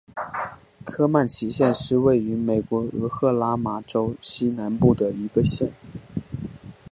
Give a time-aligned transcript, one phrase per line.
[0.83, 5.71] 科曼奇县是位于美国俄克拉何马州西南部的一个县。